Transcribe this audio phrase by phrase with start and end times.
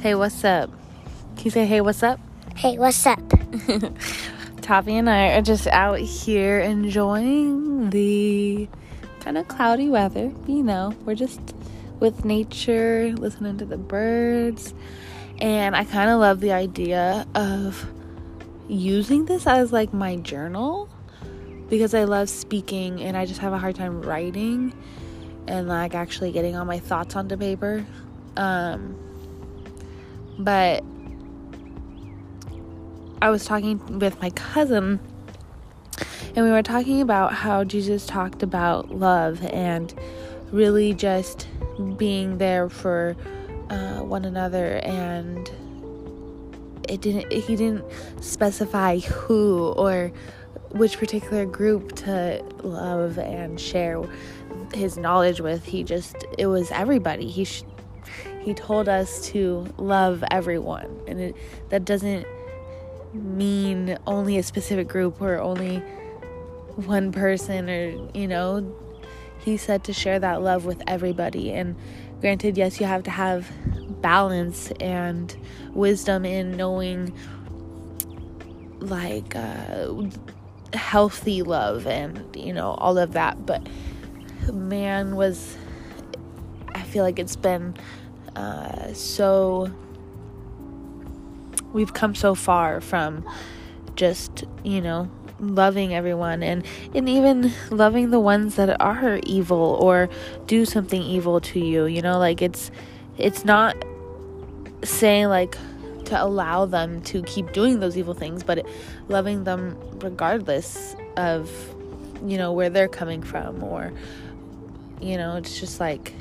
[0.00, 0.70] Hey, what's up?
[1.34, 2.20] Can you say, hey, what's up?
[2.54, 3.18] Hey, what's up?
[4.62, 8.68] Tavi and I are just out here enjoying the
[9.18, 10.32] kind of cloudy weather.
[10.46, 11.40] You know, we're just
[11.98, 14.72] with nature, listening to the birds.
[15.40, 17.84] And I kind of love the idea of
[18.68, 20.88] using this as like my journal
[21.68, 24.72] because I love speaking and I just have a hard time writing
[25.48, 27.84] and like actually getting all my thoughts onto paper.
[28.36, 29.07] Um,
[30.38, 30.84] but
[33.20, 35.00] I was talking with my cousin
[36.36, 39.92] and we were talking about how Jesus talked about love and
[40.52, 41.48] really just
[41.96, 43.16] being there for
[43.70, 45.50] uh, one another and
[46.88, 47.84] it didn't he didn't
[48.22, 50.10] specify who or
[50.70, 54.02] which particular group to love and share
[54.74, 55.64] his knowledge with.
[55.64, 57.28] He just it was everybody.
[57.28, 57.64] He sh-
[58.48, 61.02] he told us to love everyone.
[61.06, 61.36] And it,
[61.68, 62.26] that doesn't
[63.12, 65.82] mean only a specific group or only
[66.76, 68.74] one person or you know
[69.40, 71.52] he said to share that love with everybody.
[71.52, 71.76] And
[72.22, 73.52] granted yes you have to have
[74.00, 75.36] balance and
[75.74, 77.12] wisdom in knowing
[78.78, 79.92] like uh,
[80.72, 83.44] healthy love and you know all of that.
[83.44, 83.68] But
[84.50, 85.58] man was
[86.74, 87.74] i feel like it's been
[88.36, 89.70] uh, so
[91.72, 93.24] we've come so far from
[93.96, 100.08] just you know loving everyone and and even loving the ones that are evil or
[100.46, 102.70] do something evil to you you know like it's
[103.16, 103.76] it's not
[104.82, 105.56] saying like
[106.04, 108.66] to allow them to keep doing those evil things but
[109.08, 111.50] loving them regardless of
[112.24, 113.92] you know where they're coming from or
[115.00, 116.14] you know it's just like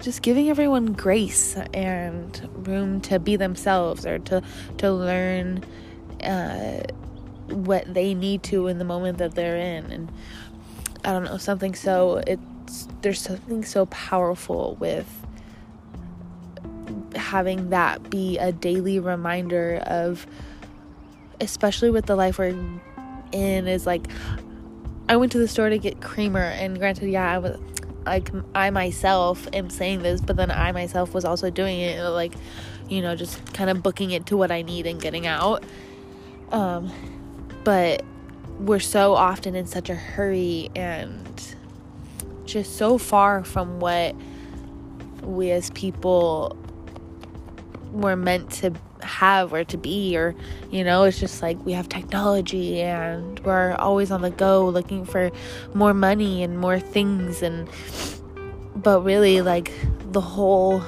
[0.00, 4.42] just giving everyone grace and room to be themselves or to
[4.78, 5.64] to learn
[6.22, 6.82] uh,
[7.48, 9.90] what they need to in the moment that they're in.
[9.90, 10.12] And
[11.04, 15.08] i don't know something so it's there's something so powerful with
[17.14, 20.26] having that be a daily reminder of
[21.40, 22.54] especially with the life we're
[23.32, 24.06] in is like
[25.08, 27.58] i went to the store to get creamer and granted yeah i was
[28.06, 32.32] like i myself am saying this but then i myself was also doing it like
[32.88, 35.62] you know just kind of booking it to what i need and getting out.
[36.52, 36.90] Um
[37.64, 38.02] but
[38.58, 41.56] we're so often in such a hurry and
[42.44, 44.14] just so far from what
[45.22, 46.56] we as people
[47.92, 48.72] were meant to
[49.02, 50.34] have or to be or
[50.70, 55.04] you know it's just like we have technology and we're always on the go looking
[55.04, 55.30] for
[55.74, 57.68] more money and more things and
[58.76, 59.72] but really like
[60.12, 60.82] the whole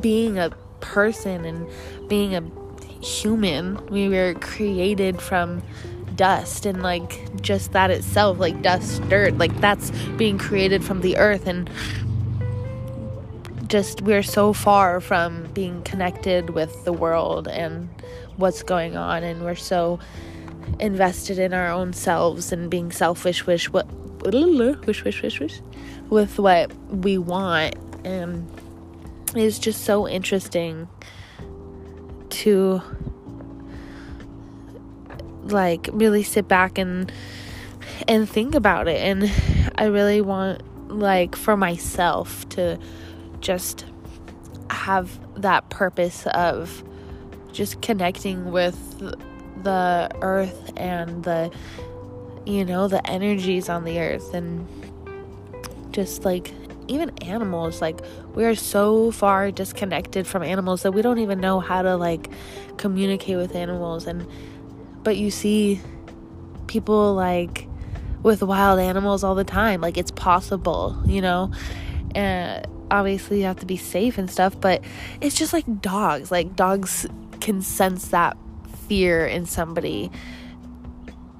[0.00, 0.50] being a
[0.80, 1.68] person and
[2.08, 2.42] being a
[3.04, 3.84] human.
[3.86, 5.62] We were created from
[6.14, 11.16] dust and like just that itself, like dust, dirt, like that's being created from the
[11.16, 11.70] earth and
[13.70, 17.88] just we're so far from being connected with the world and
[18.36, 19.98] what's going on and we're so
[20.78, 23.86] invested in our own selves and being selfish wish what
[24.22, 25.60] wish wish wish wish
[26.10, 27.76] with what we want.
[28.04, 28.50] And
[29.34, 30.88] it's just so interesting
[32.30, 32.82] to
[35.44, 37.10] like really sit back and
[38.06, 39.00] and think about it.
[39.00, 39.30] And
[39.76, 42.78] I really want like for myself to
[43.40, 43.84] just
[44.70, 46.84] have that purpose of
[47.52, 48.98] just connecting with
[49.62, 51.50] the earth and the
[52.46, 54.66] you know the energies on the earth and
[55.90, 56.52] just like
[56.88, 58.00] even animals like
[58.34, 62.30] we are so far disconnected from animals that we don't even know how to like
[62.76, 64.06] communicate with animals.
[64.06, 64.26] And
[65.02, 65.80] but you see
[66.66, 67.68] people like
[68.22, 69.80] with wild animals all the time.
[69.80, 71.52] Like it's possible you know?
[72.14, 74.82] And obviously you have to be safe and stuff but
[75.20, 77.06] it's just like dogs like dogs
[77.40, 78.36] can sense that
[78.88, 80.10] fear in somebody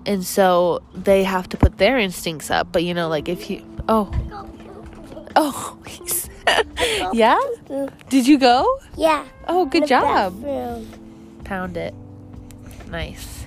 [0.06, 3.64] and so they have to put their instincts up but you know like if you
[3.88, 4.10] oh
[5.36, 5.78] Oh,
[7.12, 7.38] yeah?
[8.08, 8.80] Did you go?
[8.96, 9.24] Yeah.
[9.46, 10.42] Oh, good job.
[11.44, 11.94] Pound it.
[12.90, 13.46] Nice.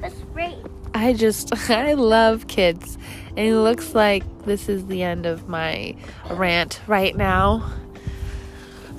[0.00, 0.56] That's great.
[0.94, 2.98] I just, I love kids.
[3.30, 5.96] And it looks like this is the end of my
[6.30, 7.72] rant right now.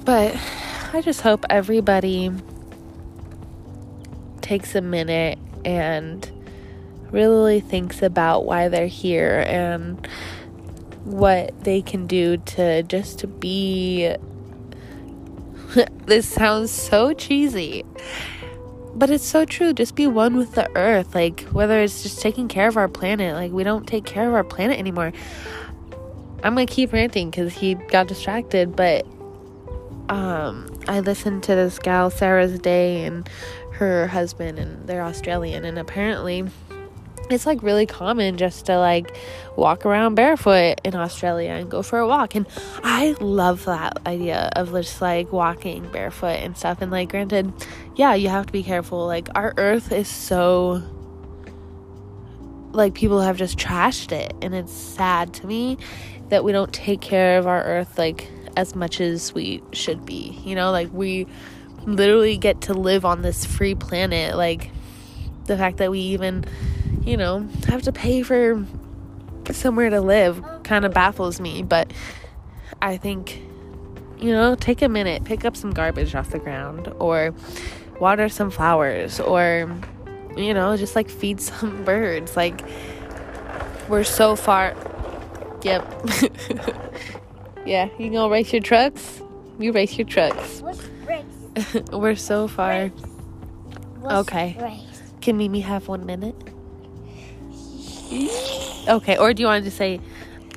[0.05, 0.35] But
[0.91, 2.31] I just hope everybody
[4.41, 6.31] takes a minute and
[7.11, 10.07] really thinks about why they're here and
[11.03, 14.15] what they can do to just to be
[16.05, 17.83] this sounds so cheesy
[18.95, 19.73] but it's so true.
[19.73, 21.15] Just be one with the earth.
[21.15, 23.35] Like whether it's just taking care of our planet.
[23.35, 25.13] Like we don't take care of our planet anymore.
[26.43, 29.05] I'm gonna keep ranting because he got distracted but
[30.09, 33.29] um i listened to this gal sarah's day and
[33.73, 36.45] her husband and they're australian and apparently
[37.29, 39.15] it's like really common just to like
[39.55, 42.35] walk around barefoot in Australia and go for a walk.
[42.35, 42.47] And
[42.83, 46.81] I love that idea of just like walking barefoot and stuff.
[46.81, 47.53] And like, granted,
[47.95, 49.05] yeah, you have to be careful.
[49.05, 50.81] Like, our earth is so
[52.71, 54.33] like people have just trashed it.
[54.41, 55.77] And it's sad to me
[56.29, 60.39] that we don't take care of our earth like as much as we should be.
[60.43, 61.27] You know, like we
[61.85, 64.35] literally get to live on this free planet.
[64.35, 64.71] Like,
[65.49, 66.45] the fact that we even
[67.09, 68.63] you know, have to pay for
[69.51, 71.63] somewhere to live kind of baffles me.
[71.63, 71.91] But
[72.83, 73.41] I think,
[74.19, 77.33] you know, take a minute, pick up some garbage off the ground, or
[77.99, 79.75] water some flowers, or,
[80.37, 82.37] you know, just like feed some birds.
[82.37, 82.61] Like,
[83.87, 84.75] we're so far.
[85.63, 86.09] Yep.
[87.65, 89.19] yeah, you gonna race your trucks?
[89.57, 90.61] You race your trucks.
[91.91, 92.91] we're so far.
[94.05, 94.85] Okay.
[95.21, 96.35] Can Mimi have one minute?
[98.11, 99.99] Okay, or do you want to say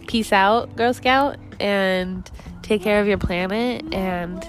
[0.07, 2.31] peace out, Girl Scout, and
[2.63, 4.47] take care of your planet and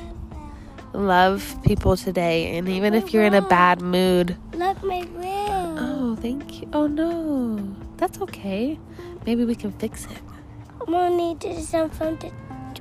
[0.94, 2.58] love people today?
[2.58, 5.78] And even if you're in a bad mood, look my room.
[5.78, 6.70] Oh, thank you.
[6.72, 8.80] Oh no, that's okay.
[9.26, 10.22] Maybe we can fix it.
[10.80, 12.32] I'm gonna need to do some from the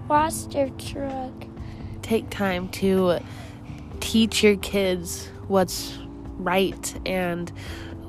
[0.08, 1.32] washer truck.
[2.02, 3.18] Take time to
[4.00, 5.98] teach your kids what's
[6.38, 7.52] right and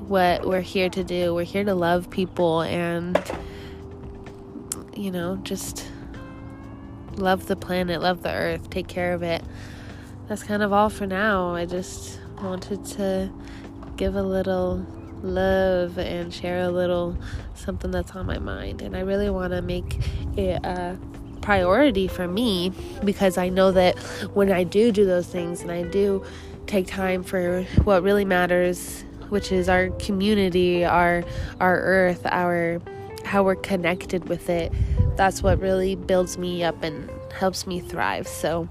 [0.08, 1.34] what we're here to do.
[1.34, 3.20] We're here to love people and,
[4.94, 5.88] you know, just
[7.16, 9.42] love the planet, love the earth, take care of it.
[10.28, 11.54] That's kind of all for now.
[11.54, 13.30] I just wanted to
[13.96, 14.86] give a little
[15.22, 17.16] love and share a little
[17.54, 18.82] something that's on my mind.
[18.82, 19.98] And I really want to make
[20.36, 20.98] it a
[21.40, 22.72] priority for me
[23.04, 23.98] because I know that
[24.32, 26.24] when I do do those things and I do
[26.66, 29.04] take time for what really matters
[29.34, 31.24] which is our community, our
[31.60, 32.80] our earth, our
[33.24, 34.72] how we're connected with it.
[35.16, 38.28] That's what really builds me up and helps me thrive.
[38.28, 38.68] So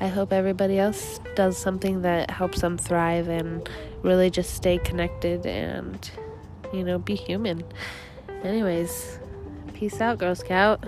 [0.00, 3.68] I hope everybody else does something that helps them thrive and
[4.02, 6.10] really just stay connected and
[6.72, 7.62] you know, be human.
[8.42, 9.18] Anyways,
[9.74, 10.84] peace out, Girl Scout.